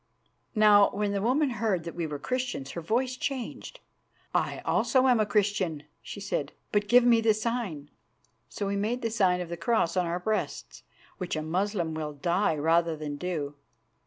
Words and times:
Now, 0.55 0.89
when 0.89 1.11
the 1.11 1.21
woman 1.21 1.51
heard 1.51 1.83
that 1.83 1.93
we 1.93 2.07
were 2.07 2.17
Christians 2.17 2.71
her 2.71 2.81
voice 2.81 3.15
changed. 3.15 3.79
"I 4.33 4.61
also 4.65 5.05
am 5.07 5.19
a 5.19 5.27
Christian," 5.27 5.83
she 6.01 6.19
said; 6.19 6.53
"but 6.71 6.87
give 6.87 7.03
me 7.03 7.21
the 7.21 7.35
sign." 7.35 7.91
So 8.49 8.65
we 8.65 8.75
made 8.75 9.03
the 9.03 9.11
sign 9.11 9.41
of 9.41 9.49
the 9.49 9.57
Cross 9.57 9.95
on 9.95 10.07
our 10.07 10.17
breasts, 10.19 10.81
which 11.19 11.35
a 11.35 11.43
Moslem 11.43 11.93
will 11.93 12.13
die 12.13 12.55
rather 12.55 12.95
than 12.95 13.15
do. 13.17 13.53